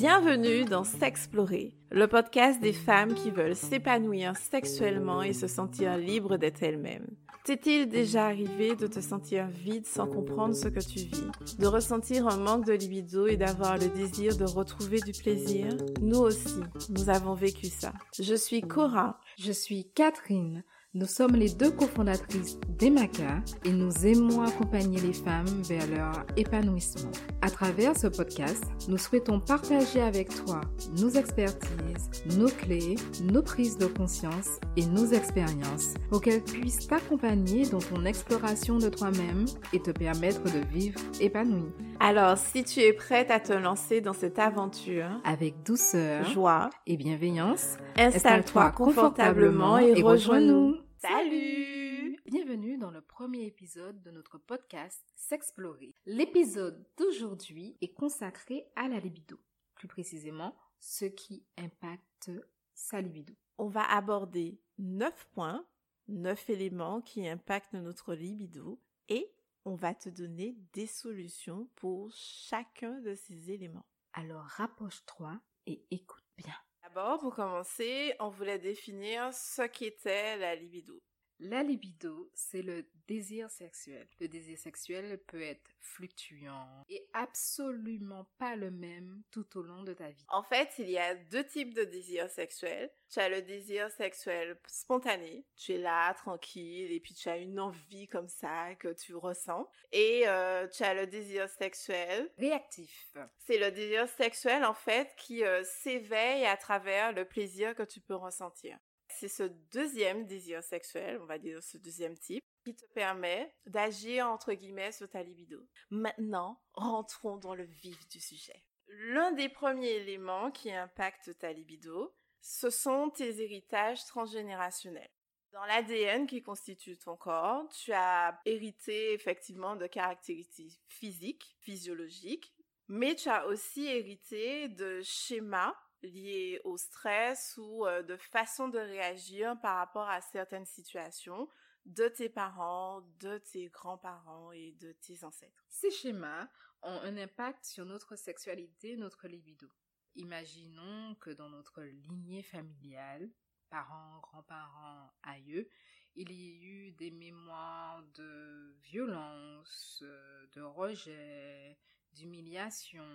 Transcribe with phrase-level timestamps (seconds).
[0.00, 6.38] Bienvenue dans S'explorer, le podcast des femmes qui veulent s'épanouir sexuellement et se sentir libres
[6.38, 7.06] d'être elles-mêmes.
[7.44, 12.28] T'est-il déjà arrivé de te sentir vide sans comprendre ce que tu vis, de ressentir
[12.28, 15.66] un manque de libido et d'avoir le désir de retrouver du plaisir?
[16.00, 17.92] Nous aussi, nous avons vécu ça.
[18.18, 19.20] Je suis Cora.
[19.38, 20.64] Je suis Catherine.
[20.92, 27.12] Nous sommes les deux cofondatrices d'EMACA et nous aimons accompagner les femmes vers leur épanouissement.
[27.42, 30.62] À travers ce podcast, nous souhaitons partager avec toi
[30.98, 37.68] nos expertises, nos clés, nos prises de conscience et nos expériences pour qu'elles puissent t'accompagner
[37.68, 41.70] dans ton exploration de toi-même et te permettre de vivre épanoui.
[42.00, 46.96] Alors, si tu es prête à te lancer dans cette aventure, avec douceur, joie et
[46.96, 50.79] bienveillance, installe-toi confortablement et rejoins-nous.
[51.00, 55.94] Salut Bienvenue dans le premier épisode de notre podcast S'explorer.
[56.04, 59.40] L'épisode d'aujourd'hui est consacré à la libido,
[59.74, 62.30] plus précisément ce qui impacte
[62.74, 63.32] sa libido.
[63.56, 65.64] On va aborder 9 points,
[66.08, 69.32] 9 éléments qui impactent notre libido et
[69.64, 73.86] on va te donner des solutions pour chacun de ces éléments.
[74.12, 76.56] Alors rapproche-toi et écoute bien.
[76.92, 81.00] D'abord, pour commencer, on voulait définir ce qu'était la libido.
[81.42, 84.06] La libido, c'est le désir sexuel.
[84.20, 89.94] Le désir sexuel peut être fluctuant et absolument pas le même tout au long de
[89.94, 90.26] ta vie.
[90.28, 92.90] En fait, il y a deux types de désirs sexuels.
[93.08, 95.46] Tu as le désir sexuel spontané.
[95.56, 99.66] Tu es là, tranquille, et puis tu as une envie comme ça que tu ressens.
[99.92, 103.16] Et euh, tu as le désir sexuel réactif.
[103.38, 108.00] C'est le désir sexuel, en fait, qui euh, s'éveille à travers le plaisir que tu
[108.00, 108.78] peux ressentir.
[109.16, 114.28] C'est ce deuxième désir sexuel, on va dire ce deuxième type, qui te permet d'agir
[114.28, 115.60] entre guillemets sur ta libido.
[115.90, 118.64] Maintenant, rentrons dans le vif du sujet.
[118.88, 125.10] L'un des premiers éléments qui impacte ta libido, ce sont tes héritages transgénérationnels.
[125.52, 132.52] Dans l'ADN qui constitue ton corps, tu as hérité effectivement de caractéristiques physiques, physiologiques,
[132.88, 138.78] mais tu as aussi hérité de schémas liées au stress ou euh, de façon de
[138.78, 141.48] réagir par rapport à certaines situations
[141.86, 145.64] de tes parents, de tes grands-parents et de tes ancêtres?
[145.68, 146.48] Ces schémas
[146.82, 149.68] ont un impact sur notre sexualité, notre libido.
[150.16, 153.30] Imaginons que dans notre lignée familiale,
[153.68, 155.68] parents, grands-parents, aïeux,
[156.16, 161.78] il y ait eu des mémoires de violence, euh, de rejet,
[162.12, 163.06] d'humiliation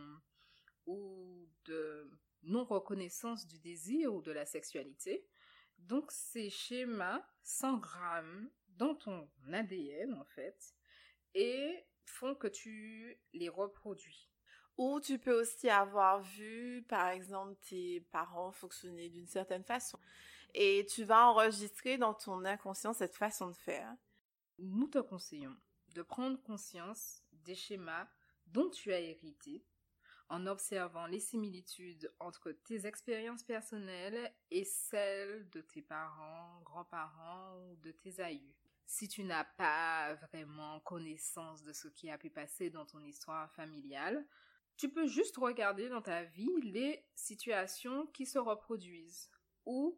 [0.86, 2.10] ou de
[2.46, 5.26] non-reconnaissance du désir ou de la sexualité.
[5.80, 10.76] Donc ces schémas s'engramment dans ton ADN en fait
[11.34, 14.32] et font que tu les reproduis.
[14.78, 19.98] Ou tu peux aussi avoir vu, par exemple, tes parents fonctionner d'une certaine façon.
[20.54, 23.96] Et tu vas enregistrer dans ton inconscient cette façon de faire.
[24.60, 25.56] Nous te conseillons
[25.94, 28.08] de prendre conscience des schémas
[28.48, 29.66] dont tu as hérité
[30.30, 37.76] en observant les similitudes entre tes expériences personnelles et celles de tes parents, grands-parents ou
[37.78, 38.56] de tes aïeux.
[38.88, 43.52] Si tu n'as pas vraiment connaissance de ce qui a pu passer dans ton histoire
[43.54, 44.26] familiale,
[44.78, 49.30] tu peux juste regarder dans ta vie les situations qui se reproduisent
[49.66, 49.98] ou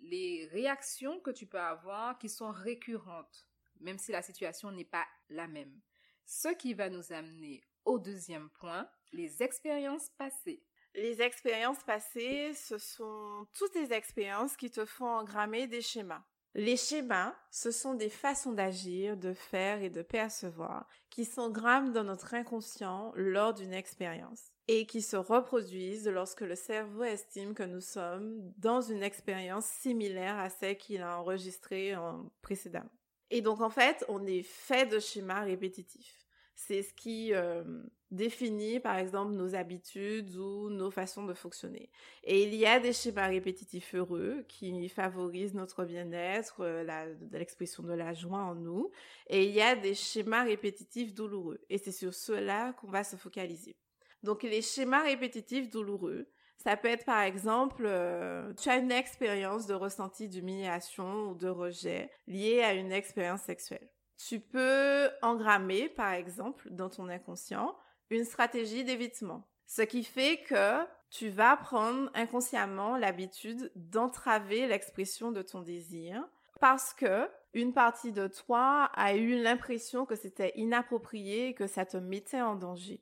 [0.00, 3.48] les réactions que tu peux avoir qui sont récurrentes,
[3.80, 5.80] même si la situation n'est pas la même.
[6.26, 10.62] Ce qui va nous amener au deuxième point, les expériences passées.
[10.94, 16.24] Les expériences passées, ce sont toutes les expériences qui te font engrammer des schémas.
[16.56, 22.04] Les schémas, ce sont des façons d'agir, de faire et de percevoir qui s'engramment dans
[22.04, 27.80] notre inconscient lors d'une expérience et qui se reproduisent lorsque le cerveau estime que nous
[27.80, 31.94] sommes dans une expérience similaire à celle qu'il a enregistrée
[32.40, 32.90] précédemment.
[33.34, 36.24] Et donc en fait, on est fait de schémas répétitifs.
[36.54, 37.64] C'est ce qui euh,
[38.12, 41.90] définit, par exemple, nos habitudes ou nos façons de fonctionner.
[42.22, 47.92] Et il y a des schémas répétitifs heureux qui favorisent notre bien-être, euh, l'expression de
[47.92, 48.92] la joie en nous.
[49.26, 51.58] Et il y a des schémas répétitifs douloureux.
[51.68, 53.74] Et c'est sur cela qu'on va se focaliser.
[54.22, 56.28] Donc, les schémas répétitifs douloureux,
[56.62, 61.48] ça peut être par exemple, euh, tu as une expérience de ressenti d'humiliation ou de
[61.48, 63.88] rejet liée à une expérience sexuelle.
[64.16, 67.76] Tu peux engrammer, par exemple, dans ton inconscient,
[68.10, 69.46] une stratégie d'évitement.
[69.66, 76.22] Ce qui fait que tu vas prendre inconsciemment l'habitude d'entraver l'expression de ton désir
[76.60, 81.86] parce que une partie de toi a eu l'impression que c'était inapproprié et que ça
[81.86, 83.00] te mettait en danger.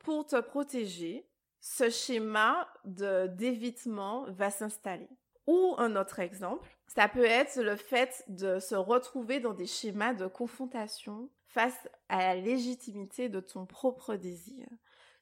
[0.00, 1.26] Pour te protéger,
[1.66, 5.08] ce schéma de d'évitement va s'installer.
[5.46, 10.12] Ou un autre exemple, ça peut être le fait de se retrouver dans des schémas
[10.12, 14.68] de confrontation face à la légitimité de ton propre désir.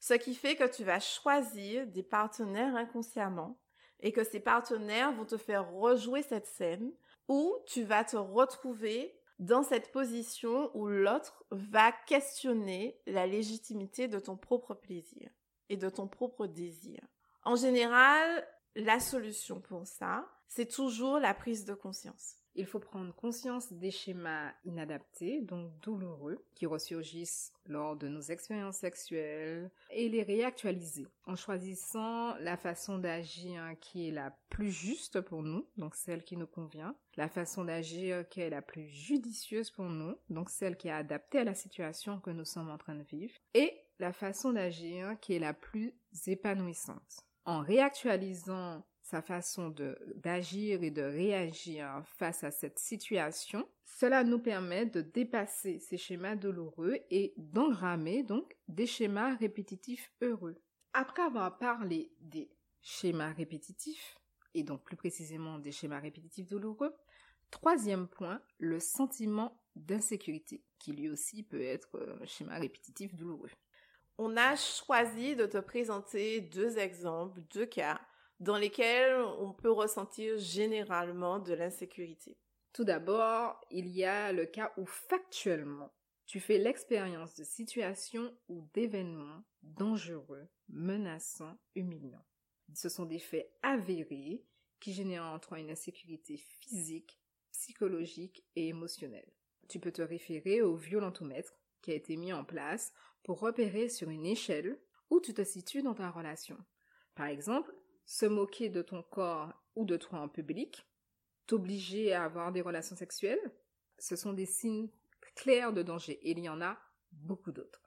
[0.00, 3.56] Ce qui fait que tu vas choisir des partenaires inconsciemment
[4.00, 6.92] et que ces partenaires vont te faire rejouer cette scène
[7.28, 14.18] ou tu vas te retrouver dans cette position où l'autre va questionner la légitimité de
[14.18, 15.30] ton propre plaisir
[15.72, 17.00] et de ton propre désir.
[17.44, 18.46] En général,
[18.76, 22.41] la solution pour ça, c'est toujours la prise de conscience.
[22.54, 28.78] Il faut prendre conscience des schémas inadaptés, donc douloureux, qui ressurgissent lors de nos expériences
[28.78, 35.42] sexuelles et les réactualiser en choisissant la façon d'agir qui est la plus juste pour
[35.42, 39.86] nous, donc celle qui nous convient, la façon d'agir qui est la plus judicieuse pour
[39.86, 43.04] nous, donc celle qui est adaptée à la situation que nous sommes en train de
[43.04, 45.94] vivre, et la façon d'agir qui est la plus
[46.26, 47.24] épanouissante.
[47.44, 49.74] En réactualisant sa façon
[50.16, 56.34] d'agir et de réagir face à cette situation, cela nous permet de dépasser ces schémas
[56.34, 60.58] douloureux et d'engrammer donc des schémas répétitifs heureux.
[60.94, 62.50] Après avoir parlé des
[62.80, 64.16] schémas répétitifs,
[64.54, 66.94] et donc plus précisément des schémas répétitifs douloureux,
[67.50, 73.50] troisième point, le sentiment d'insécurité, qui lui aussi peut être un schéma répétitif douloureux.
[74.16, 78.00] On a choisi de te présenter deux exemples, deux cas
[78.42, 82.36] dans lesquels on peut ressentir généralement de l'insécurité.
[82.72, 85.94] Tout d'abord, il y a le cas où factuellement,
[86.26, 92.26] tu fais l'expérience de situations ou d'événements dangereux, menaçants, humiliants.
[92.74, 94.44] Ce sont des faits avérés
[94.80, 97.20] qui génèrent en toi une insécurité physique,
[97.52, 99.30] psychologique et émotionnelle.
[99.68, 102.92] Tu peux te référer au violentomètre qui a été mis en place
[103.22, 104.80] pour repérer sur une échelle
[105.10, 106.58] où tu te situes dans ta relation.
[107.14, 107.72] Par exemple,
[108.04, 110.86] se moquer de ton corps ou de toi en public,
[111.46, 113.52] t'obliger à avoir des relations sexuelles,
[113.98, 114.90] ce sont des signes
[115.34, 116.78] clairs de danger et il y en a
[117.12, 117.82] beaucoup d'autres.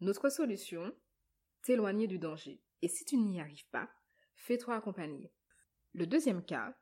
[0.00, 0.94] Notre solution,
[1.62, 2.60] t'éloigner du danger.
[2.82, 3.88] Et si tu n'y arrives pas,
[4.36, 5.32] fais-toi accompagner.
[5.92, 6.76] Le deuxième cas,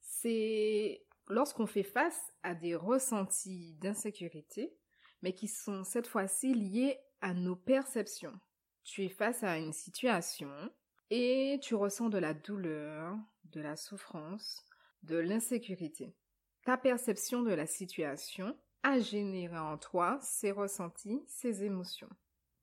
[0.00, 4.76] c'est lorsqu'on fait face à des ressentis d'insécurité,
[5.22, 8.38] mais qui sont cette fois-ci liés à nos perceptions.
[8.82, 10.50] Tu es face à une situation
[11.10, 14.64] et tu ressens de la douleur, de la souffrance,
[15.02, 16.14] de l'insécurité.
[16.64, 22.08] Ta perception de la situation a généré en toi ces ressentis, ces émotions.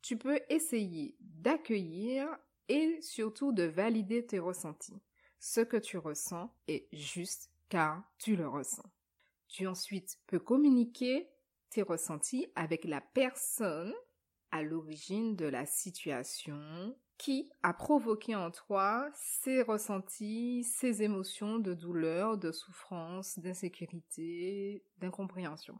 [0.01, 2.27] Tu peux essayer d'accueillir
[2.67, 5.01] et surtout de valider tes ressentis.
[5.39, 8.89] Ce que tu ressens est juste car tu le ressens.
[9.47, 11.29] Tu ensuite peux communiquer
[11.69, 13.93] tes ressentis avec la personne
[14.51, 21.75] à l'origine de la situation qui a provoqué en toi ces ressentis, ces émotions de
[21.75, 25.79] douleur, de souffrance, d'insécurité, d'incompréhension.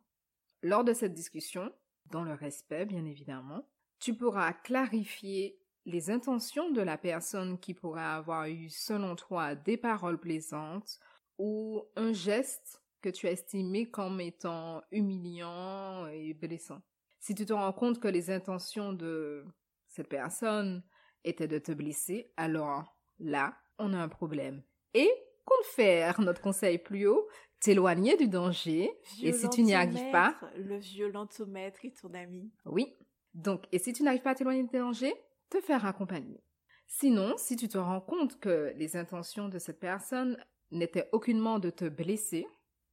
[0.61, 1.73] Lors de cette discussion,
[2.11, 3.67] dans le respect bien évidemment,
[3.97, 9.77] tu pourras clarifier les intentions de la personne qui pourrait avoir eu selon toi des
[9.77, 10.99] paroles plaisantes
[11.39, 16.83] ou un geste que tu as estimé comme étant humiliant et blessant.
[17.19, 19.43] Si tu te rends compte que les intentions de
[19.87, 20.83] cette personne
[21.23, 24.63] était de te blesser, alors là, on a un problème.
[24.93, 25.09] Et
[25.45, 27.27] qu'on faire notre conseil plus haut,
[27.59, 28.91] t'éloigner du danger.
[29.21, 32.51] Et si tu n'y arrives pas, le violentomètre est ton ami.
[32.65, 32.95] Oui.
[33.33, 35.13] Donc, et si tu n'arrives pas à t'éloigner du danger,
[35.49, 36.43] te faire accompagner.
[36.87, 40.37] Sinon, si tu te rends compte que les intentions de cette personne
[40.71, 42.45] n'étaient aucunement de te blesser,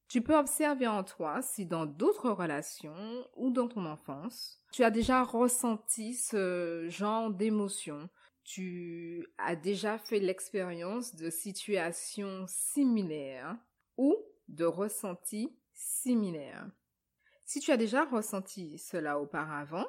[0.08, 4.90] tu peux observer en toi si dans d'autres relations ou dans ton enfance, tu as
[4.90, 8.08] déjà ressenti ce genre d'émotion,
[8.48, 13.58] tu as déjà fait l'expérience de situations similaires
[13.98, 14.16] ou
[14.48, 16.66] de ressentis similaires.
[17.44, 19.86] Si tu as déjà ressenti cela auparavant,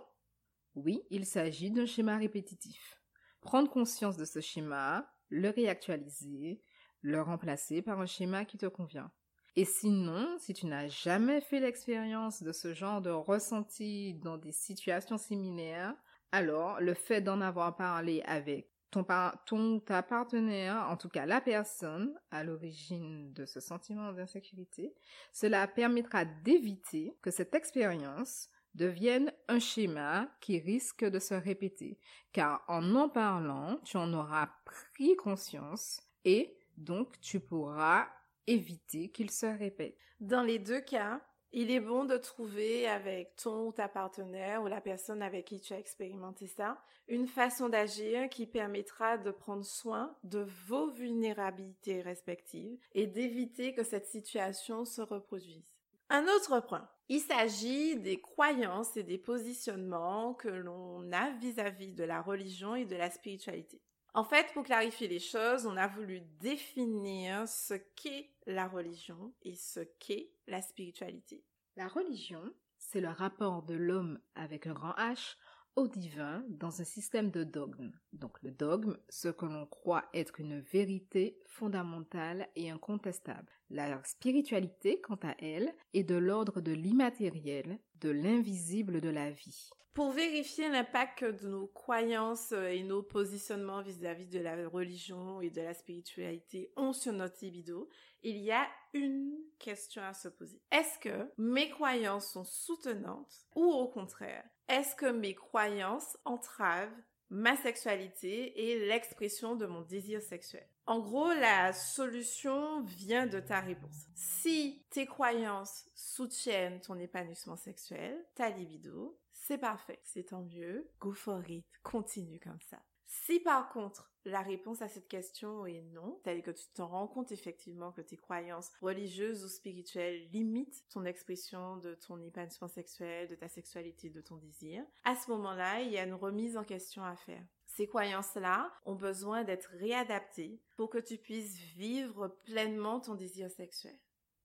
[0.76, 3.02] oui, il s'agit d'un schéma répétitif.
[3.40, 6.62] Prendre conscience de ce schéma, le réactualiser,
[7.00, 9.10] le remplacer par un schéma qui te convient.
[9.56, 14.52] Et sinon, si tu n'as jamais fait l'expérience de ce genre de ressenti dans des
[14.52, 15.96] situations similaires,
[16.32, 19.06] alors le fait d'en avoir parlé avec ton,
[19.46, 24.94] ton ta partenaire, en tout cas la personne à l'origine de ce sentiment d'insécurité,
[25.32, 32.00] cela permettra d'éviter que cette expérience devienne un schéma qui risque de se répéter,
[32.32, 38.08] car en en parlant, tu en auras pris conscience et donc tu pourras
[38.48, 39.98] éviter qu'il se répète.
[40.20, 41.22] Dans les deux cas,
[41.52, 45.60] Il est bon de trouver avec ton ou ta partenaire ou la personne avec qui
[45.60, 46.78] tu as expérimenté ça
[47.08, 53.84] une façon d'agir qui permettra de prendre soin de vos vulnérabilités respectives et d'éviter que
[53.84, 55.66] cette situation se reproduise.
[56.12, 62.04] Un autre point, il s'agit des croyances et des positionnements que l'on a vis-à-vis de
[62.04, 63.82] la religion et de la spiritualité.
[64.14, 69.56] En fait, pour clarifier les choses, on a voulu définir ce qu'est la religion et
[69.56, 71.44] ce qu'est la spiritualité.
[71.76, 72.42] La religion,
[72.78, 75.36] c'est le rapport de l'homme avec un grand H
[75.76, 77.94] au divin dans un système de dogmes.
[78.12, 83.52] Donc le dogme, ce que l'on croit être une vérité fondamentale et incontestable.
[83.70, 89.70] La spiritualité, quant à elle, est de l'ordre de l'immatériel, de l'invisible de la vie.
[89.94, 95.62] Pour vérifier l'impact de nos croyances et nos positionnements vis-à-vis de la religion et de
[95.62, 97.90] la spiritualité ont sur notre libido,
[98.22, 100.62] il y a une question à se poser.
[100.72, 106.96] Est-ce que mes croyances sont soutenantes ou au contraire, est-ce que mes croyances entravent
[107.32, 110.68] ma sexualité et l'expression de mon désir sexuel?
[110.86, 114.08] En gros, la solution vient de ta réponse.
[114.16, 119.20] Si tes croyances soutiennent ton épanouissement sexuel, ta libido,
[119.50, 122.78] c'est parfait, c'est tant mieux, go for it, continue comme ça.
[123.08, 127.08] Si par contre la réponse à cette question est non, c'est-à-dire que tu te rends
[127.08, 133.28] compte effectivement que tes croyances religieuses ou spirituelles limitent ton expression de ton épanouissement sexuel,
[133.28, 136.64] de ta sexualité, de ton désir, à ce moment-là, il y a une remise en
[136.64, 137.44] question à faire.
[137.66, 143.98] Ces croyances-là ont besoin d'être réadaptées pour que tu puisses vivre pleinement ton désir sexuel.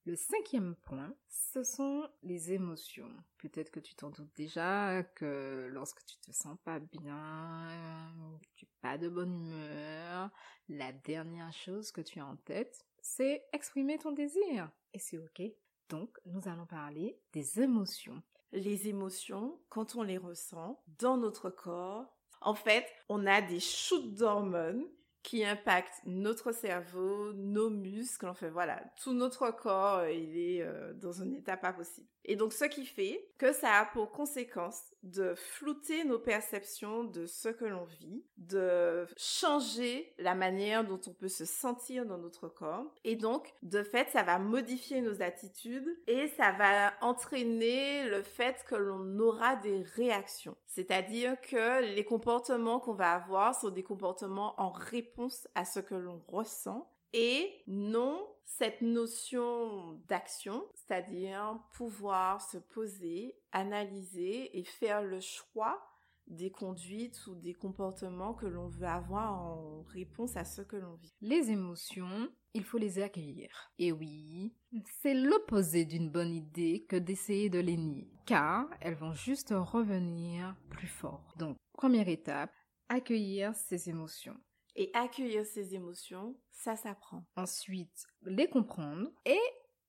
[0.06, 3.10] Le cinquième point, ce sont les émotions.
[3.38, 8.12] Peut-être que tu t'en doutes déjà que lorsque tu te sens pas bien,
[8.54, 10.30] tu n'as pas de bonne humeur,
[10.68, 14.70] la dernière chose que tu as en tête, c'est exprimer ton désir.
[14.92, 15.40] Et c'est ok.
[15.88, 18.22] Donc, nous allons parler des émotions.
[18.52, 24.12] Les émotions, quand on les ressent dans notre corps, en fait, on a des shoots
[24.12, 24.86] d'hormones
[25.24, 30.92] qui impacte notre cerveau, nos muscles, enfin voilà, tout notre corps, euh, il est euh,
[30.92, 32.06] dans un état pas possible.
[32.24, 37.26] Et donc ce qui fait que ça a pour conséquence de flouter nos perceptions de
[37.26, 42.48] ce que l'on vit, de changer la manière dont on peut se sentir dans notre
[42.48, 42.86] corps.
[43.04, 48.64] Et donc, de fait, ça va modifier nos attitudes et ça va entraîner le fait
[48.66, 50.56] que l'on aura des réactions.
[50.66, 55.94] C'est-à-dire que les comportements qu'on va avoir sont des comportements en réponse à ce que
[55.94, 65.20] l'on ressent et non cette notion d'action, c'est-à-dire pouvoir se poser, analyser et faire le
[65.20, 65.80] choix
[66.26, 70.94] des conduites ou des comportements que l'on veut avoir en réponse à ce que l'on
[70.94, 71.14] vit.
[71.20, 73.72] Les émotions, il faut les accueillir.
[73.78, 74.54] Et oui,
[75.02, 80.56] c'est l'opposé d'une bonne idée que d'essayer de les nier, car elles vont juste revenir
[80.70, 81.32] plus fort.
[81.36, 82.52] Donc, première étape,
[82.88, 84.36] accueillir ces émotions.
[84.76, 87.24] Et accueillir ces émotions, ça s'apprend.
[87.36, 89.40] Ensuite, les comprendre et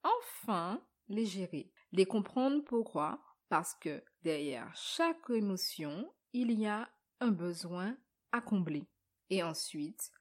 [0.03, 1.71] enfin les gérer.
[1.91, 3.21] Les comprendre pourquoi?
[3.49, 6.89] Parce que derrière chaque émotion, il y a
[7.19, 7.97] un besoin
[8.31, 8.87] à combler.
[9.29, 10.11] Et ensuite,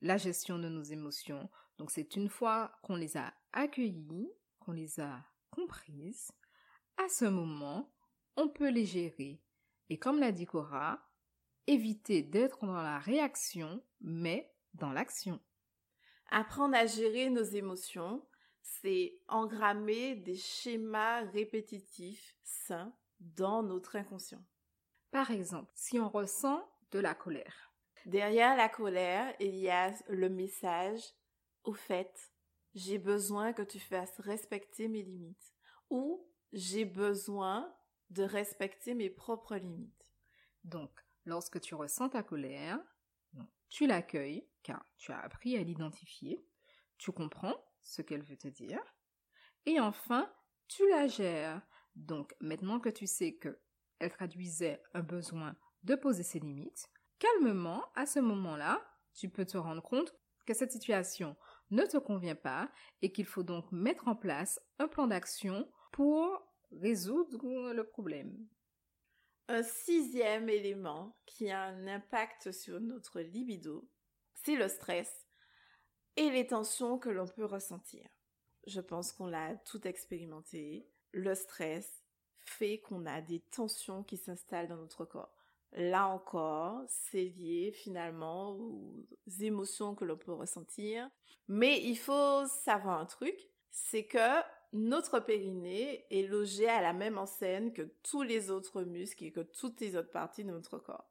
[0.00, 1.48] la gestion de nos émotions.
[1.78, 6.30] Donc c'est une fois qu'on les a accueillies, qu'on les a comprises,
[6.96, 7.92] à ce moment,
[8.36, 9.42] on peut les gérer.
[9.88, 11.00] Et comme l'a dit Cora,
[11.66, 15.40] éviter d'être dans la réaction, mais dans l'action.
[16.30, 18.26] Apprendre à gérer nos émotions,
[18.62, 24.42] c'est engrammer des schémas répétitifs sains dans notre inconscient.
[25.10, 27.74] Par exemple, si on ressent de la colère.
[28.06, 31.02] Derrière la colère, il y a le message
[31.64, 32.32] au fait,
[32.74, 35.54] j'ai besoin que tu fasses respecter mes limites
[35.90, 37.72] ou j'ai besoin
[38.10, 40.06] de respecter mes propres limites.
[40.64, 40.90] Donc,
[41.24, 42.78] Lorsque tu ressens ta colère,
[43.68, 46.44] tu l'accueilles car tu as appris à l'identifier,
[46.98, 48.80] tu comprends ce qu'elle veut te dire,
[49.66, 50.32] et enfin,
[50.68, 51.62] tu la gères.
[51.94, 53.60] Donc maintenant que tu sais que
[53.98, 56.88] elle traduisait un besoin de poser ses limites,
[57.18, 60.14] calmement, à ce moment-là, tu peux te rendre compte
[60.44, 61.36] que cette situation
[61.70, 66.42] ne te convient pas et qu'il faut donc mettre en place un plan d'action pour
[66.72, 68.48] résoudre le problème.
[69.52, 73.86] Un sixième élément qui a un impact sur notre libido,
[74.32, 75.28] c'est le stress
[76.16, 78.08] et les tensions que l'on peut ressentir.
[78.66, 80.88] Je pense qu'on l'a tout expérimenté.
[81.12, 82.02] Le stress
[82.38, 85.36] fait qu'on a des tensions qui s'installent dans notre corps.
[85.72, 89.06] Là encore, c'est lié finalement aux
[89.40, 91.10] émotions que l'on peut ressentir.
[91.46, 93.36] Mais il faut savoir un truc,
[93.70, 94.40] c'est que
[94.72, 99.40] notre périnée est logé à la même enseigne que tous les autres muscles et que
[99.40, 101.10] toutes les autres parties de notre corps.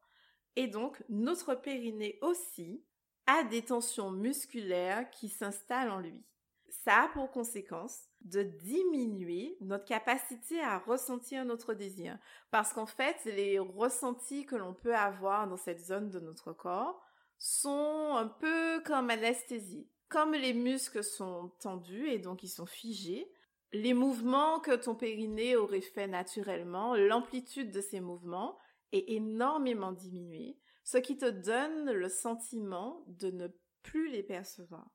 [0.56, 2.84] Et donc, notre périnée aussi
[3.28, 6.24] a des tensions musculaires qui s'installent en lui.
[6.70, 12.18] Ça a pour conséquence de diminuer notre capacité à ressentir notre désir.
[12.50, 17.02] Parce qu'en fait, les ressentis que l'on peut avoir dans cette zone de notre corps
[17.38, 19.88] sont un peu comme anesthésie.
[20.10, 23.32] Comme les muscles sont tendus et donc ils sont figés,
[23.74, 28.58] les mouvements que ton périnée aurait fait naturellement, l'amplitude de ces mouvements
[28.92, 33.48] est énormément diminuée, ce qui te donne le sentiment de ne
[33.84, 34.90] plus les percevoir.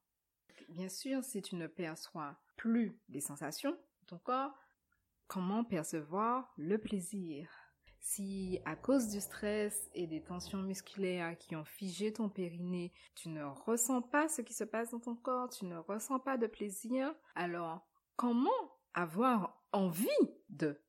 [0.69, 4.53] Bien sûr, si tu ne perçois plus les sensations de ton corps,
[5.27, 7.49] comment percevoir le plaisir?
[8.01, 13.29] Si à cause du stress et des tensions musculaires qui ont figé ton périnée, tu
[13.31, 16.47] ne ressens pas ce qui se passe dans ton corps, tu ne ressens pas de
[16.47, 17.85] plaisir, alors
[18.17, 18.51] comment
[18.95, 20.09] avoir envie
[20.49, 20.81] de?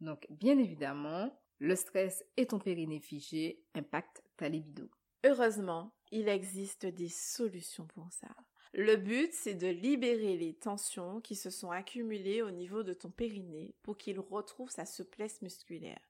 [0.00, 4.88] Donc bien évidemment, le stress et ton périnée figé impactent ta libido.
[5.24, 8.28] Heureusement, il existe des solutions pour ça.
[8.72, 13.10] Le but, c'est de libérer les tensions qui se sont accumulées au niveau de ton
[13.10, 16.00] périnée pour qu'il retrouve sa souplesse musculaire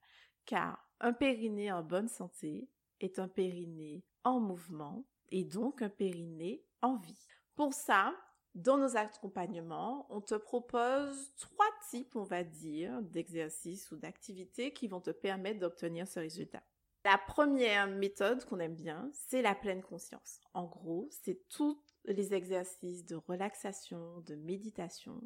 [0.47, 2.67] car un périnée en bonne santé
[3.01, 7.27] est un périnée en mouvement et donc un périnée en vie.
[7.55, 8.15] Pour ça,
[8.57, 14.87] dans nos accompagnements, on te propose trois types, on va dire, d'exercices ou d'activités qui
[14.87, 16.63] vont te permettre d'obtenir ce résultat.
[17.05, 20.41] La première méthode qu'on aime bien, c'est la pleine conscience.
[20.55, 25.21] En gros, c'est tous les exercices de relaxation, de méditation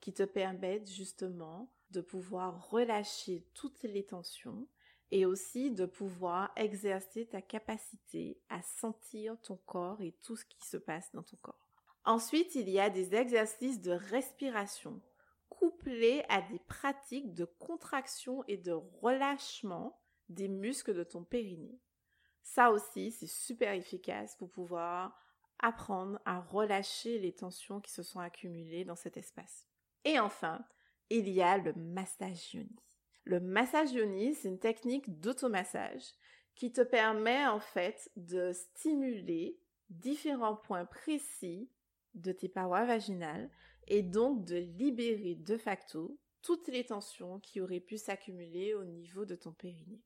[0.00, 4.68] qui te permettent justement de pouvoir relâcher toutes les tensions
[5.10, 10.68] et aussi de pouvoir exercer ta capacité à sentir ton corps et tout ce qui
[10.68, 11.63] se passe dans ton corps.
[12.04, 15.00] Ensuite, il y a des exercices de respiration
[15.48, 21.80] couplés à des pratiques de contraction et de relâchement des muscles de ton périnée.
[22.42, 25.18] Ça aussi, c'est super efficace pour pouvoir
[25.58, 29.66] apprendre à relâcher les tensions qui se sont accumulées dans cet espace.
[30.04, 30.62] Et enfin,
[31.08, 32.76] il y a le massage yoni.
[33.24, 36.04] Le massage yoni, c'est une technique d'automassage
[36.54, 41.70] qui te permet en fait de stimuler différents points précis
[42.14, 43.50] de tes parois vaginales
[43.86, 49.24] et donc de libérer de facto toutes les tensions qui auraient pu s'accumuler au niveau
[49.24, 50.02] de ton périnée.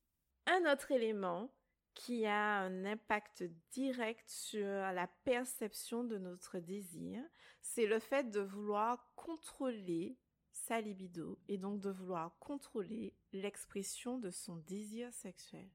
[0.46, 1.50] Un autre élément
[1.94, 3.42] qui a un impact
[3.72, 7.20] direct sur la perception de notre désir,
[7.60, 10.16] c'est le fait de vouloir contrôler
[10.52, 15.68] sa libido et donc de vouloir contrôler l'expression de son désir sexuel.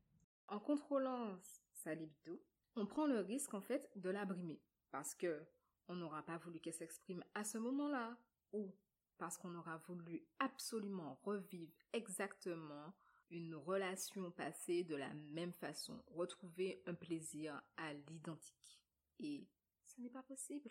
[0.48, 1.38] En contrôlant
[1.74, 2.41] sa libido,
[2.76, 5.46] on prend le risque en fait de l'abrimer parce que
[5.88, 8.17] on n'aura pas voulu qu'elle s'exprime à ce moment-là
[8.52, 8.74] ou
[9.17, 12.93] parce qu'on aura voulu absolument revivre exactement
[13.30, 18.82] une relation passée de la même façon, retrouver un plaisir à l'identique.
[19.19, 19.48] Et
[19.84, 20.69] ce n'est pas possible.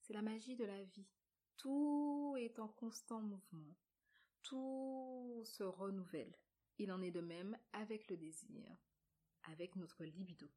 [0.00, 1.06] C'est la magie de la vie.
[1.56, 3.76] Tout est en constant mouvement.
[4.42, 6.34] Tout se renouvelle.
[6.78, 8.74] Il en est de même avec le désir,
[9.44, 10.48] avec notre libido.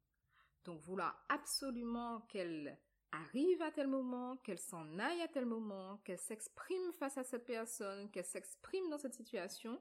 [0.64, 2.78] Donc vouloir absolument qu'elle
[3.14, 7.46] arrive à tel moment, qu'elle s'en aille à tel moment, qu'elle s'exprime face à cette
[7.46, 9.80] personne, qu'elle s'exprime dans cette situation,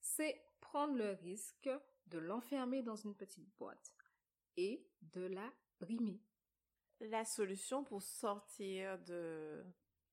[0.00, 1.70] c'est prendre le risque
[2.06, 3.94] de l'enfermer dans une petite boîte
[4.56, 6.20] et de la brimer.
[7.00, 9.64] La solution pour sortir de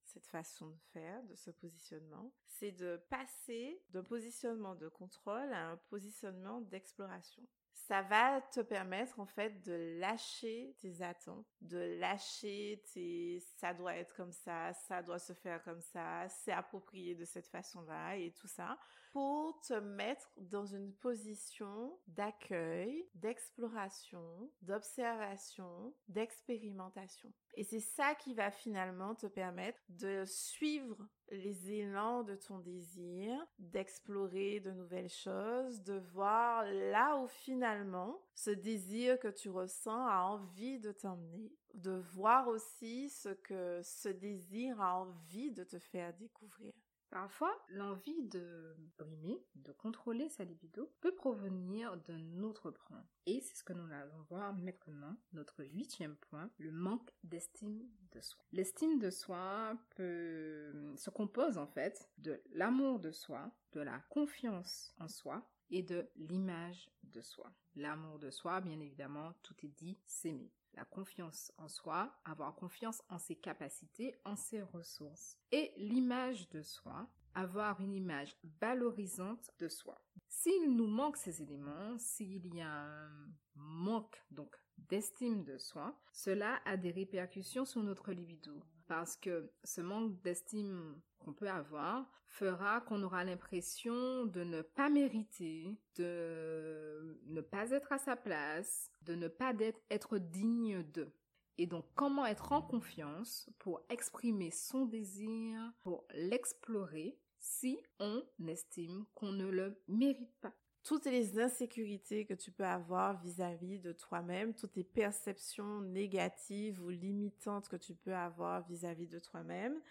[0.03, 5.69] cette façon de faire, de ce positionnement, c'est de passer d'un positionnement de contrôle à
[5.69, 7.43] un positionnement d'exploration.
[7.89, 13.95] Ça va te permettre en fait de lâcher tes attentes, de lâcher tes ça doit
[13.95, 18.31] être comme ça, ça doit se faire comme ça, c'est approprié de cette façon-là et
[18.31, 18.77] tout ça
[19.11, 27.31] pour te mettre dans une position d'accueil, d'exploration, d'observation, d'expérimentation.
[27.55, 30.97] Et c'est ça qui va finalement te permettre de suivre
[31.31, 38.51] les élans de ton désir, d'explorer de nouvelles choses, de voir là où finalement ce
[38.51, 44.79] désir que tu ressens a envie de t'emmener, de voir aussi ce que ce désir
[44.81, 46.73] a envie de te faire découvrir.
[47.11, 53.03] Parfois, l'envie de brimer, de contrôler sa libido, peut provenir d'un autre point.
[53.25, 58.21] Et c'est ce que nous allons voir maintenant, notre huitième point, le manque d'estime de
[58.21, 58.43] soi.
[58.51, 64.93] L'estime de soi peut, se compose en fait de l'amour de soi, de la confiance
[64.99, 67.51] en soi et de l'image de soi.
[67.75, 73.01] L'amour de soi, bien évidemment, tout est dit, s'aimer la confiance en soi, avoir confiance
[73.09, 75.37] en ses capacités, en ses ressources.
[75.51, 80.01] Et l'image de soi, avoir une image valorisante de soi.
[80.29, 86.61] S'il nous manque ces éléments, s'il y a un manque donc d'estime de soi, cela
[86.63, 88.63] a des répercussions sur notre libido.
[88.87, 91.01] Parce que ce manque d'estime
[91.33, 97.97] peut avoir fera qu'on aura l'impression de ne pas mériter, de ne pas être à
[97.97, 99.53] sa place, de ne pas
[99.89, 101.11] être digne de.
[101.57, 109.05] Et donc, comment être en confiance pour exprimer son désir, pour l'explorer, si on estime
[109.13, 110.53] qu'on ne le mérite pas?
[110.83, 116.89] Toutes les insécurités que tu peux avoir vis-à-vis de toi-même, toutes les perceptions négatives ou
[116.89, 119.81] limitantes que tu peux avoir vis-à-vis de toi-même,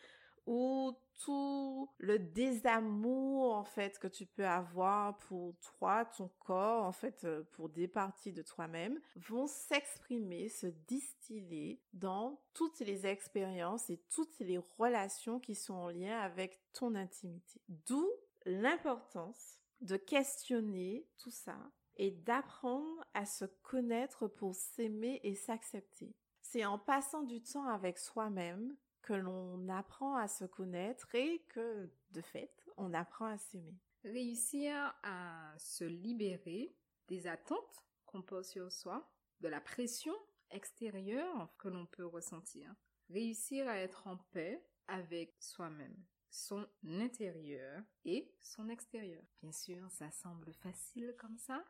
[0.48, 6.92] ou tout le désamour en fait que tu peux avoir pour toi, ton corps, en
[6.92, 13.90] fait euh, pour des parties de toi-même, vont s'exprimer, se distiller dans toutes les expériences
[13.90, 17.60] et toutes les relations qui sont en lien avec ton intimité.
[17.68, 18.08] D'où
[18.46, 21.58] l'importance de questionner tout ça
[21.96, 26.16] et d'apprendre à se connaître pour s'aimer et s'accepter.
[26.40, 28.74] C'est en passant du temps avec soi-même
[29.08, 33.74] que l'on apprend à se connaître et que, de fait, on apprend à s'aimer.
[34.04, 40.14] Réussir à se libérer des attentes qu'on pose sur soi, de la pression
[40.50, 42.74] extérieure que l'on peut ressentir.
[43.08, 45.96] Réussir à être en paix avec soi-même,
[46.28, 49.22] son intérieur et son extérieur.
[49.40, 51.64] Bien sûr, ça semble facile comme ça,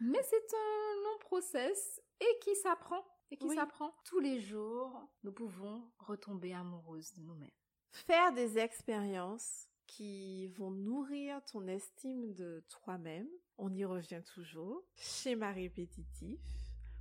[0.00, 5.08] mais c'est un long process et qui s'apprend et qui s'apprend tous les jours.
[5.24, 7.50] Nous pouvons retomber amoureuses de nous-mêmes.
[7.90, 13.28] Faire des expériences qui vont nourrir ton estime de toi-même.
[13.56, 14.84] On y revient toujours.
[14.96, 16.40] Schéma répétitif,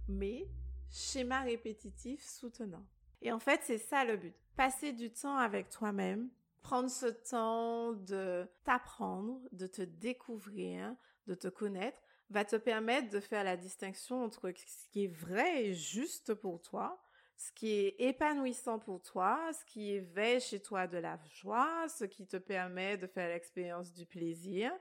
[0.07, 0.47] mais
[0.89, 2.85] schéma répétitif soutenant.
[3.21, 4.33] Et en fait, c'est ça le but.
[4.55, 6.29] Passer du temps avec toi-même,
[6.61, 10.95] prendre ce temps de t'apprendre, de te découvrir,
[11.27, 15.65] de te connaître, va te permettre de faire la distinction entre ce qui est vrai
[15.65, 17.01] et juste pour toi,
[17.37, 22.05] ce qui est épanouissant pour toi, ce qui éveille chez toi de la joie, ce
[22.05, 24.71] qui te permet de faire l'expérience du plaisir,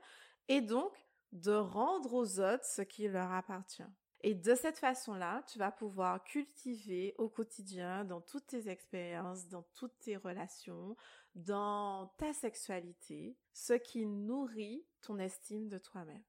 [0.47, 0.93] et donc
[1.31, 3.83] de rendre aux autres ce qui leur appartient.
[4.23, 9.63] Et de cette façon-là, tu vas pouvoir cultiver au quotidien, dans toutes tes expériences, dans
[9.73, 10.95] toutes tes relations,
[11.33, 16.23] dans ta sexualité, ce qui nourrit ton estime de toi-même.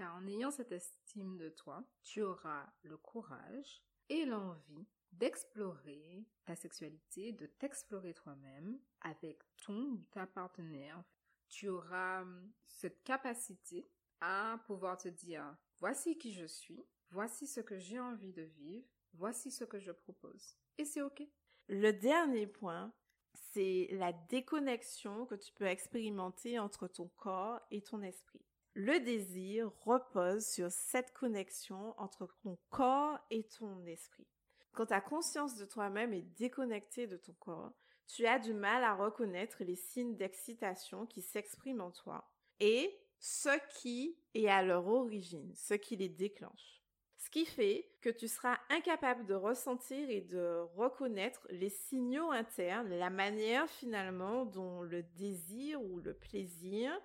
[0.00, 6.56] Car en ayant cette estime de toi, tu auras le courage et l'envie d'explorer ta
[6.56, 11.04] sexualité, de t'explorer toi-même avec ton ou ta partenaire.
[11.50, 13.90] Tu auras hum, cette capacité
[14.22, 18.88] à pouvoir te dire, voici qui je suis, voici ce que j'ai envie de vivre,
[19.12, 20.56] voici ce que je propose.
[20.78, 21.22] Et c'est OK.
[21.68, 22.90] Le dernier point,
[23.34, 28.40] c'est la déconnexion que tu peux expérimenter entre ton corps et ton esprit.
[28.82, 34.26] Le désir repose sur cette connexion entre ton corps et ton esprit.
[34.72, 37.74] Quand ta conscience de toi-même est déconnectée de ton corps,
[38.06, 43.50] tu as du mal à reconnaître les signes d'excitation qui s'expriment en toi et ce
[43.80, 46.80] qui est à leur origine, ce qui les déclenche.
[47.18, 52.88] Ce qui fait que tu seras incapable de ressentir et de reconnaître les signaux internes,
[52.88, 56.98] la manière finalement dont le désir ou le plaisir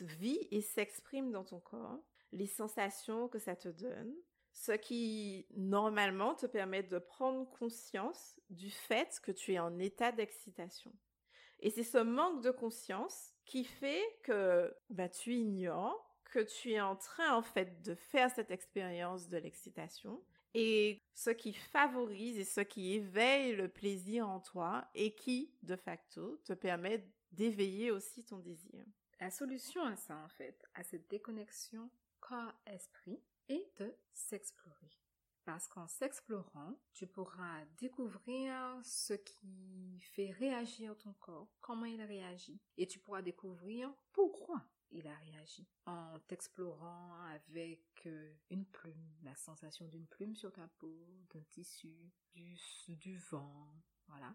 [0.00, 4.14] vit et s'exprime dans ton corps, les sensations que ça te donne,
[4.52, 10.12] ce qui normalement te permet de prendre conscience du fait que tu es en état
[10.12, 10.92] d'excitation.
[11.60, 16.80] Et c'est ce manque de conscience qui fait que bah, tu ignores que tu es
[16.80, 20.22] en train en fait de faire cette expérience de l'excitation
[20.54, 25.76] et ce qui favorise et ce qui éveille le plaisir en toi et qui, de
[25.76, 28.84] facto, te permet d'éveiller aussi ton désir.
[29.18, 34.90] La solution à ça, en fait, à cette déconnexion corps-esprit, est de s'explorer.
[35.44, 42.60] Parce qu'en s'explorant, tu pourras découvrir ce qui fait réagir ton corps, comment il réagit.
[42.76, 45.66] Et tu pourras découvrir pourquoi il a réagi.
[45.86, 50.94] En t'explorant avec euh, une plume, la sensation d'une plume sur ta peau,
[51.32, 52.56] d'un tissu, du,
[52.88, 53.72] du vent,
[54.08, 54.34] voilà.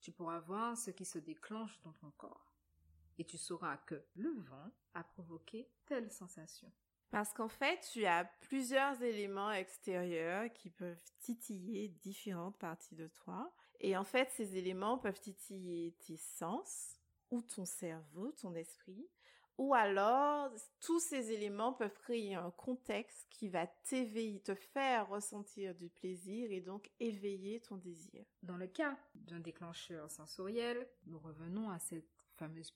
[0.00, 2.51] Tu pourras voir ce qui se déclenche dans ton corps
[3.18, 6.70] et tu sauras que le vent a provoqué telle sensation.
[7.10, 13.52] Parce qu'en fait, tu as plusieurs éléments extérieurs qui peuvent titiller différentes parties de toi.
[13.80, 16.96] Et en fait, ces éléments peuvent titiller tes sens,
[17.30, 19.08] ou ton cerveau, ton esprit,
[19.58, 25.74] ou alors tous ces éléments peuvent créer un contexte qui va t'éveiller, te faire ressentir
[25.74, 28.24] du plaisir et donc éveiller ton désir.
[28.42, 32.21] Dans le cas d'un déclencheur sensoriel, nous revenons à cette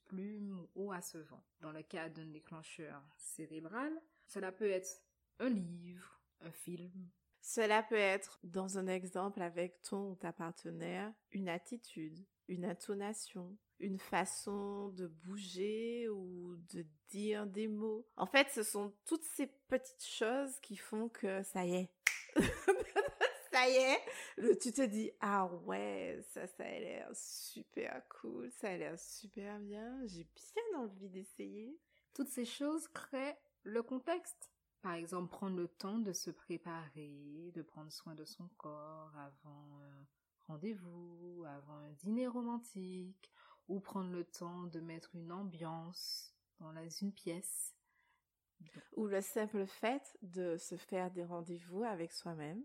[0.07, 1.45] plume ou à ce vent.
[1.61, 3.93] Dans le cas d'un déclencheur cérébral,
[4.27, 5.03] cela peut être
[5.39, 7.09] un livre, un film.
[7.41, 13.57] Cela peut être, dans un exemple avec ton ou ta partenaire, une attitude, une intonation,
[13.79, 18.07] une façon de bouger ou de dire des mots.
[18.17, 21.91] En fait, ce sont toutes ces petites choses qui font que ça y est.
[23.57, 28.69] ça y est, tu te dis ah ouais, ça ça a l'air super cool, ça
[28.69, 31.81] a l'air super bien, j'ai bien envie d'essayer.
[32.13, 34.53] Toutes ces choses créent le contexte.
[34.83, 39.81] Par exemple, prendre le temps de se préparer, de prendre soin de son corps avant
[39.81, 40.07] un
[40.49, 43.33] rendez-vous, avant un dîner romantique,
[43.69, 47.75] ou prendre le temps de mettre une ambiance dans une pièce.
[48.97, 52.63] Ou le simple fait de se faire des rendez-vous avec soi-même,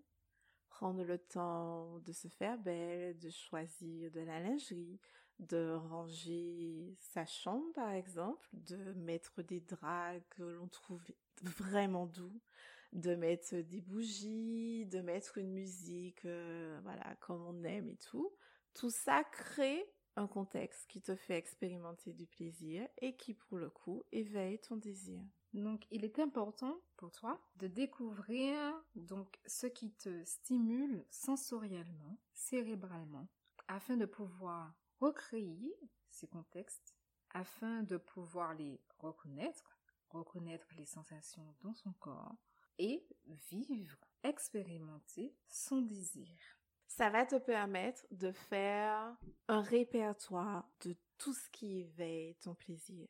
[0.82, 5.00] prendre le temps de se faire belle, de choisir de la lingerie,
[5.38, 11.04] de ranger sa chambre par exemple, de mettre des draps que l'on trouve
[11.44, 12.42] vraiment doux,
[12.94, 18.34] de mettre des bougies, de mettre une musique euh, voilà comme on aime et tout.
[18.74, 23.70] Tout ça crée un contexte qui te fait expérimenter du plaisir et qui pour le
[23.70, 25.22] coup éveille ton désir.
[25.54, 28.58] Donc il est important pour toi de découvrir
[28.96, 33.28] donc ce qui te stimule sensoriellement, cérébralement
[33.68, 35.76] afin de pouvoir recréer
[36.10, 36.96] ces contextes
[37.34, 42.36] afin de pouvoir les reconnaître, reconnaître les sensations dans son corps
[42.78, 43.06] et
[43.50, 46.62] vivre, expérimenter son désir
[46.92, 49.16] ça va te permettre de faire
[49.48, 53.08] un répertoire de tout ce qui éveille ton plaisir.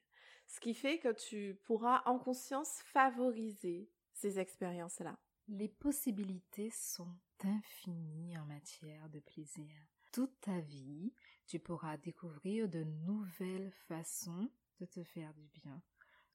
[0.52, 5.18] Ce qui fait que tu pourras en conscience favoriser ces expériences-là.
[5.48, 9.72] Les possibilités sont infinies en matière de plaisir.
[10.12, 11.14] Toute ta vie,
[11.48, 15.82] tu pourras découvrir de nouvelles façons de te faire du bien.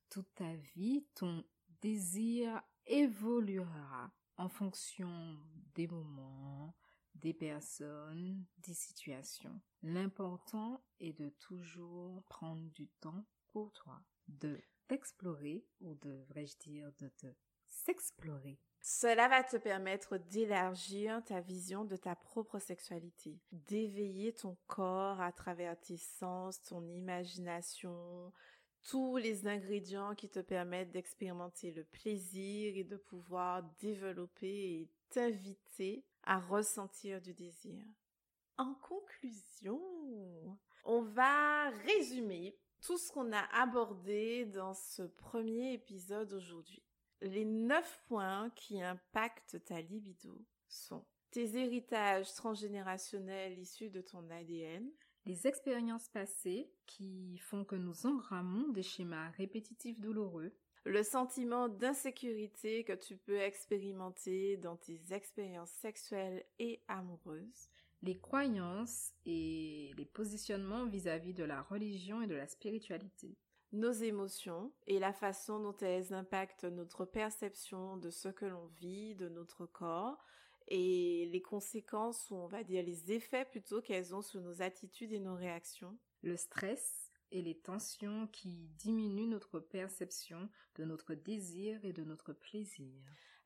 [0.09, 1.45] Toute ta vie, ton
[1.83, 5.39] désir évoluera en fonction
[5.75, 6.75] des moments,
[7.15, 9.61] des personnes, des situations.
[9.83, 13.27] L'important est de toujours prendre du temps
[13.65, 17.27] toi, de t'explorer, ou devrais-je dire de te
[17.69, 18.59] s'explorer.
[18.81, 25.33] Cela va te permettre d'élargir ta vision de ta propre sexualité, d'éveiller ton corps à
[25.33, 28.33] travers tes sens, ton imagination,
[28.89, 36.05] tous les ingrédients qui te permettent d'expérimenter le plaisir et de pouvoir développer et t'inviter
[36.23, 37.85] à ressentir du désir.
[38.57, 39.81] En conclusion,
[40.85, 46.85] on va résumer tout ce qu'on a abordé dans ce premier épisode aujourd'hui.
[47.21, 54.89] Les neuf points qui impactent ta libido sont tes héritages transgénérationnels issus de ton ADN,
[55.25, 60.53] les expériences passées qui font que nous engrammons des schémas répétitifs douloureux,
[60.85, 67.69] le sentiment d'insécurité que tu peux expérimenter dans tes expériences sexuelles et amoureuses,
[68.07, 73.37] les croyances et les positionnements vis-à-vis de la religion et de la spiritualité,
[73.73, 79.15] nos émotions et la façon dont elles impactent notre perception de ce que l'on vit,
[79.17, 80.25] de notre corps,
[80.69, 85.13] et les conséquences, ou on va dire les effets plutôt qu'elles ont sur nos attitudes
[85.13, 85.97] et nos réactions.
[86.23, 92.33] Le stress, et les tensions qui diminuent notre perception de notre désir et de notre
[92.33, 92.95] plaisir.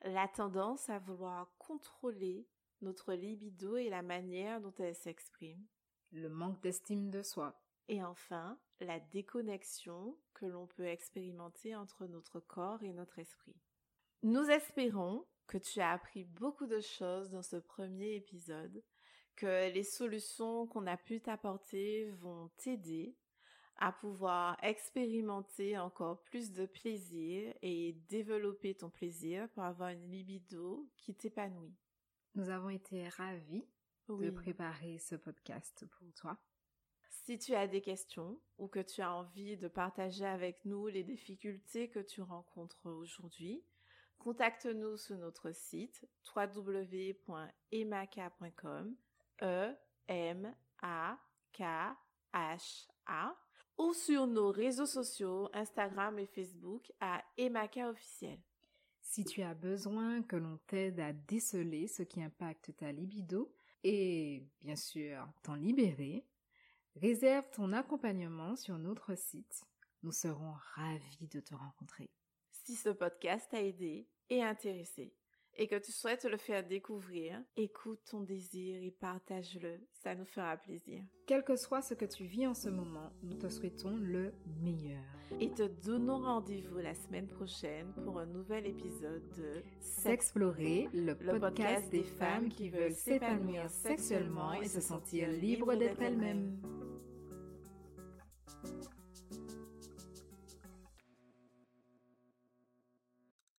[0.03, 2.47] La tendance à vouloir contrôler
[2.83, 5.65] notre libido et la manière dont elle s'exprime.
[6.13, 7.61] Le manque d'estime de soi.
[7.89, 13.57] Et enfin, la déconnexion que l'on peut expérimenter entre notre corps et notre esprit.
[14.23, 18.83] Nous espérons que tu as appris beaucoup de choses dans ce premier épisode,
[19.35, 23.17] que les solutions qu'on a pu t'apporter vont t'aider
[23.81, 30.87] à pouvoir expérimenter encore plus de plaisir et développer ton plaisir pour avoir une libido
[30.99, 31.75] qui t'épanouit.
[32.35, 33.67] Nous avons été ravis
[34.09, 36.39] de préparer ce podcast pour toi.
[37.09, 41.05] Si tu as des questions ou que tu as envie de partager avec nous les
[41.05, 43.63] difficultés que tu rencontres aujourd'hui,
[44.19, 47.27] contacte-nous sur notre site www.emaka.com
[49.43, 49.75] e
[50.09, 51.19] m a
[51.53, 51.63] k
[52.33, 53.37] h a
[53.79, 58.39] ou sur nos réseaux sociaux Instagram et Facebook à Emaka officiel.
[59.11, 64.47] Si tu as besoin que l'on t'aide à déceler ce qui impacte ta libido et
[64.61, 66.25] bien sûr t'en libérer,
[66.95, 69.65] réserve ton accompagnement sur notre site.
[70.05, 72.09] Nous serons ravis de te rencontrer.
[72.53, 75.13] Si ce podcast t'a aidé et intéressé,
[75.57, 79.81] et que tu souhaites le faire découvrir, écoute ton désir et partage-le.
[79.93, 81.03] Ça nous fera plaisir.
[81.27, 84.33] Quel que soit ce que tu vis en ce moment, nous te souhaitons le
[84.63, 85.03] meilleur.
[85.39, 91.91] Et te donnons rendez-vous la semaine prochaine pour un nouvel épisode de S'explorer, le, podcast
[91.91, 96.59] des femmes qui veulent s'épanouir sexuellement et se sentir libres d'être elles-mêmes.